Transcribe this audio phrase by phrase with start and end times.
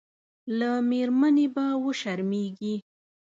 [0.57, 2.75] له مېرمنې به وشرمېږي.